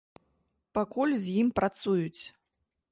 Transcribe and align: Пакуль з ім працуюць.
Пакуль 0.79 1.13
з 1.27 1.37
ім 1.43 1.47
працуюць. 1.61 2.21